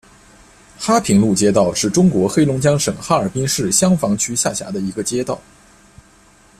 [0.79, 5.39] 哈平路街道是中国黑龙江省哈尔滨市香坊区下辖的一个街道。